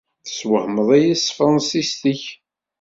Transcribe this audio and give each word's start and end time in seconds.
Teswehmed-iyi 0.25 1.15
s 1.17 1.21
tefṛensist-nnek. 1.21 2.23